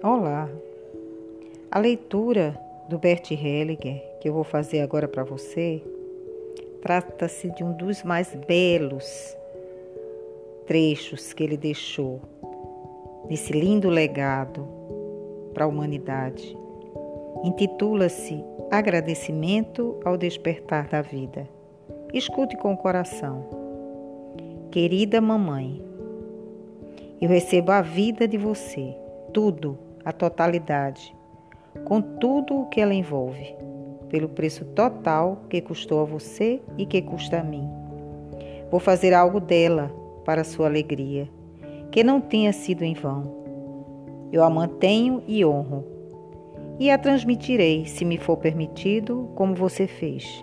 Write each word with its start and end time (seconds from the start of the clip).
Olá! 0.00 0.48
A 1.72 1.78
leitura 1.80 2.56
do 2.88 2.98
Bert 3.00 3.32
Hellinger 3.32 4.00
que 4.20 4.28
eu 4.28 4.32
vou 4.32 4.44
fazer 4.44 4.80
agora 4.80 5.08
para 5.08 5.24
você 5.24 5.82
trata-se 6.80 7.50
de 7.50 7.64
um 7.64 7.72
dos 7.72 8.04
mais 8.04 8.32
belos 8.46 9.36
trechos 10.68 11.32
que 11.32 11.42
ele 11.42 11.56
deixou 11.56 12.20
nesse 13.28 13.52
lindo 13.52 13.88
legado 13.88 14.68
para 15.52 15.64
a 15.64 15.68
humanidade. 15.68 16.56
Intitula-se 17.42 18.44
Agradecimento 18.70 19.98
ao 20.04 20.16
Despertar 20.16 20.86
da 20.86 21.02
Vida. 21.02 21.48
Escute 22.14 22.56
com 22.56 22.72
o 22.72 22.76
coração. 22.76 23.44
Querida 24.70 25.20
mamãe, 25.20 25.82
eu 27.20 27.28
recebo 27.28 27.72
a 27.72 27.82
vida 27.82 28.28
de 28.28 28.38
você, 28.38 28.94
tudo, 29.32 29.87
a 30.08 30.12
totalidade, 30.12 31.14
com 31.84 32.00
tudo 32.00 32.62
o 32.62 32.66
que 32.70 32.80
ela 32.80 32.94
envolve, 32.94 33.54
pelo 34.08 34.26
preço 34.26 34.64
total 34.64 35.42
que 35.50 35.60
custou 35.60 36.00
a 36.00 36.04
você 36.04 36.62
e 36.78 36.86
que 36.86 37.02
custa 37.02 37.40
a 37.40 37.44
mim. 37.44 37.68
Vou 38.70 38.80
fazer 38.80 39.12
algo 39.12 39.38
dela 39.38 39.94
para 40.24 40.44
sua 40.44 40.64
alegria, 40.64 41.28
que 41.90 42.02
não 42.02 42.22
tenha 42.22 42.54
sido 42.54 42.84
em 42.84 42.94
vão. 42.94 43.36
Eu 44.32 44.42
a 44.42 44.48
mantenho 44.48 45.22
e 45.28 45.44
honro, 45.44 45.84
e 46.78 46.90
a 46.90 46.96
transmitirei, 46.96 47.84
se 47.84 48.02
me 48.02 48.16
for 48.16 48.38
permitido, 48.38 49.28
como 49.34 49.54
você 49.54 49.86
fez. 49.86 50.42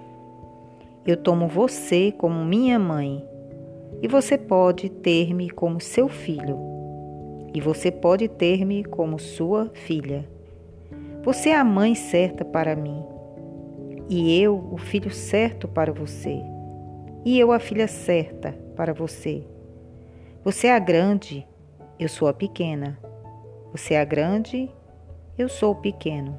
Eu 1.08 1.18
tomo 1.18 1.48
você 1.48 2.12
como 2.12 2.46
minha 2.46 2.78
mãe 2.78 3.28
e 4.00 4.08
você 4.08 4.38
pode 4.38 4.90
ter-me 4.90 5.50
como 5.50 5.82
seu 5.82 6.08
filho, 6.08 6.75
e 7.56 7.62
você 7.62 7.90
pode 7.90 8.28
ter-me 8.28 8.84
como 8.84 9.18
sua 9.18 9.72
filha. 9.74 10.28
Você 11.24 11.52
é 11.52 11.56
a 11.56 11.64
mãe 11.64 11.96
certa 11.96 12.44
para 12.44 12.76
mim, 12.76 13.02
e 14.10 14.38
eu 14.42 14.68
o 14.74 14.78
filho 14.78 15.10
certo 15.10 15.66
para 15.66 15.94
você, 15.94 16.42
e 17.24 17.40
eu 17.40 17.54
a 17.54 17.60
filha 17.60 17.88
certa 17.88 18.52
para 18.76 18.94
você. 18.94 19.42
Você 20.44 20.68
é 20.68 20.76
a 20.76 20.80
grande, 20.80 21.48
eu 21.98 22.10
sou 22.10 22.28
a 22.28 22.34
pequena. 22.34 23.00
Você 23.72 23.94
é 23.94 24.02
a 24.02 24.06
grande, 24.06 24.70
eu 25.38 25.48
sou 25.48 25.72
o 25.72 25.76
pequeno. 25.76 26.38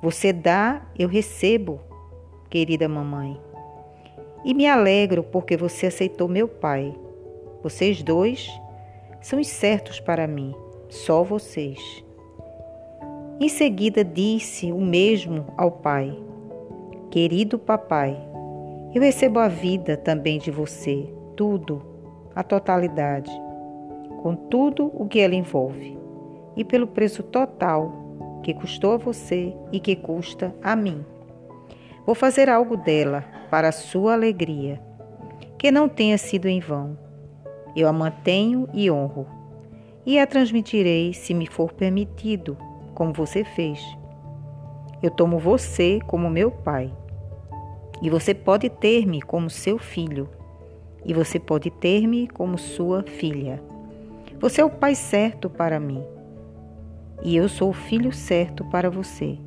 Você 0.00 0.32
dá, 0.32 0.86
eu 0.96 1.08
recebo, 1.08 1.80
querida 2.48 2.88
mamãe. 2.88 3.40
E 4.44 4.54
me 4.54 4.68
alegro 4.68 5.24
porque 5.24 5.56
você 5.56 5.86
aceitou 5.86 6.28
meu 6.28 6.46
pai. 6.46 6.94
Vocês 7.60 8.04
dois 8.04 8.48
são 9.20 9.42
certos 9.42 10.00
para 10.00 10.26
mim, 10.26 10.54
só 10.88 11.22
vocês. 11.22 12.04
Em 13.38 13.48
seguida 13.48 14.04
disse 14.04 14.72
o 14.72 14.80
mesmo 14.80 15.46
ao 15.56 15.70
pai: 15.70 16.16
Querido 17.10 17.58
papai, 17.58 18.16
eu 18.94 19.02
recebo 19.02 19.38
a 19.38 19.48
vida 19.48 19.96
também 19.96 20.38
de 20.38 20.50
você, 20.50 21.06
tudo, 21.36 21.82
a 22.34 22.42
totalidade, 22.42 23.30
com 24.22 24.34
tudo 24.34 24.90
o 24.94 25.06
que 25.06 25.20
ela 25.20 25.34
envolve, 25.34 25.98
e 26.56 26.64
pelo 26.64 26.86
preço 26.86 27.22
total 27.22 28.40
que 28.42 28.54
custou 28.54 28.92
a 28.92 28.96
você 28.96 29.54
e 29.72 29.80
que 29.80 29.96
custa 29.96 30.54
a 30.62 30.74
mim. 30.74 31.04
Vou 32.06 32.14
fazer 32.14 32.48
algo 32.48 32.76
dela 32.76 33.24
para 33.50 33.68
a 33.68 33.72
sua 33.72 34.14
alegria, 34.14 34.80
que 35.58 35.70
não 35.70 35.88
tenha 35.88 36.16
sido 36.16 36.46
em 36.46 36.60
vão. 36.60 36.96
Eu 37.76 37.86
a 37.88 37.92
mantenho 37.92 38.66
e 38.72 38.90
honro, 38.90 39.26
e 40.06 40.18
a 40.18 40.26
transmitirei 40.26 41.12
se 41.12 41.34
me 41.34 41.46
for 41.46 41.74
permitido, 41.74 42.56
como 42.94 43.12
você 43.12 43.44
fez. 43.44 43.78
Eu 45.02 45.10
tomo 45.10 45.38
você 45.38 46.00
como 46.06 46.30
meu 46.30 46.50
pai, 46.50 46.90
e 48.00 48.08
você 48.08 48.32
pode 48.32 48.70
ter-me 48.70 49.20
como 49.20 49.50
seu 49.50 49.78
filho, 49.78 50.26
e 51.04 51.12
você 51.12 51.38
pode 51.38 51.70
ter-me 51.70 52.26
como 52.26 52.56
sua 52.56 53.02
filha. 53.02 53.62
Você 54.40 54.62
é 54.62 54.64
o 54.64 54.70
pai 54.70 54.94
certo 54.94 55.50
para 55.50 55.78
mim, 55.78 56.02
e 57.22 57.36
eu 57.36 57.46
sou 57.46 57.68
o 57.68 57.74
filho 57.74 58.10
certo 58.10 58.64
para 58.64 58.88
você, 58.88 59.38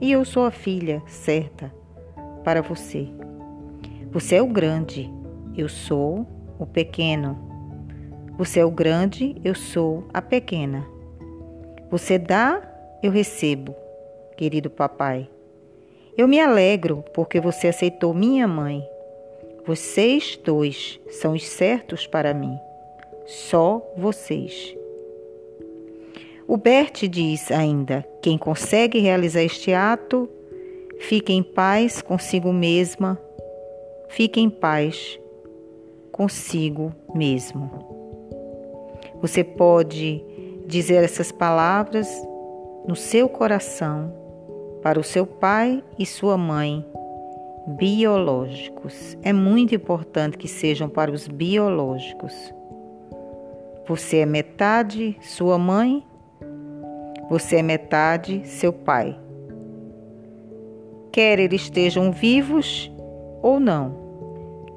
e 0.00 0.10
eu 0.10 0.24
sou 0.24 0.46
a 0.46 0.50
filha 0.50 1.02
certa 1.06 1.70
para 2.42 2.62
você. 2.62 3.06
Você 4.10 4.36
é 4.36 4.42
o 4.42 4.46
grande, 4.46 5.12
eu 5.54 5.68
sou 5.68 6.26
o 6.58 6.64
pequeno. 6.64 7.49
Você 8.40 8.60
é 8.60 8.64
o 8.64 8.70
grande, 8.70 9.36
eu 9.44 9.54
sou 9.54 10.02
a 10.14 10.22
pequena. 10.22 10.88
Você 11.90 12.16
dá, 12.16 12.62
eu 13.02 13.10
recebo, 13.12 13.76
querido 14.34 14.70
papai. 14.70 15.28
Eu 16.16 16.26
me 16.26 16.40
alegro 16.40 17.04
porque 17.12 17.38
você 17.38 17.68
aceitou 17.68 18.14
minha 18.14 18.48
mãe. 18.48 18.82
Vocês 19.66 20.40
dois 20.42 20.98
são 21.10 21.34
os 21.34 21.46
certos 21.46 22.06
para 22.06 22.32
mim. 22.32 22.56
Só 23.26 23.86
vocês. 23.94 24.74
O 26.48 26.56
Bert 26.56 27.06
diz 27.08 27.50
ainda: 27.50 28.08
quem 28.22 28.38
consegue 28.38 29.00
realizar 29.00 29.42
este 29.42 29.74
ato 29.74 30.26
Fique 30.98 31.34
em 31.34 31.42
paz 31.42 32.00
consigo 32.00 32.54
mesma, 32.54 33.20
fique 34.08 34.40
em 34.40 34.48
paz 34.48 35.20
consigo 36.10 36.94
mesmo. 37.14 37.89
Você 39.20 39.44
pode 39.44 40.24
dizer 40.66 41.02
essas 41.04 41.30
palavras 41.30 42.08
no 42.86 42.96
seu 42.96 43.28
coração 43.28 44.12
para 44.82 44.98
o 44.98 45.04
seu 45.04 45.26
pai 45.26 45.82
e 45.98 46.06
sua 46.06 46.36
mãe 46.36 46.84
biológicos. 47.66 49.16
É 49.22 49.32
muito 49.32 49.74
importante 49.74 50.38
que 50.38 50.48
sejam 50.48 50.88
para 50.88 51.10
os 51.10 51.28
biológicos. 51.28 52.34
Você 53.86 54.18
é 54.18 54.26
metade 54.26 55.16
sua 55.20 55.58
mãe, 55.58 56.04
você 57.28 57.56
é 57.56 57.62
metade 57.62 58.42
seu 58.46 58.72
pai 58.72 59.18
quer 61.10 61.38
eles 61.38 61.62
estejam 61.62 62.12
vivos 62.12 62.90
ou 63.42 63.58
não, 63.58 63.94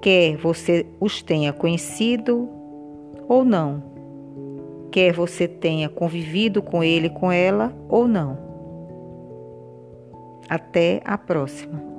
quer 0.02 0.36
você 0.38 0.86
os 1.00 1.22
tenha 1.22 1.54
conhecido 1.54 2.50
ou 3.28 3.46
não, 3.46 3.82
quer 4.94 5.12
você 5.12 5.48
tenha 5.48 5.90
convivido 5.90 6.62
com 6.62 6.84
ele, 6.84 7.10
com 7.10 7.32
ela 7.32 7.74
ou 7.90 8.08
não. 8.08 8.38
Até 10.48 11.02
a 11.04 11.18
próxima. 11.18 11.93